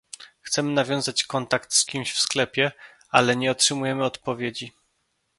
Chcemy 0.41 0.71
nawiązać 0.71 1.23
kontakt 1.23 1.73
z 1.73 1.85
kimś 1.85 2.11
w 2.13 2.19
sklepie, 2.19 2.71
ale 3.09 3.35
nie 3.35 3.51
otrzymujemy 3.51 4.03
odpowiedzi 4.05 4.71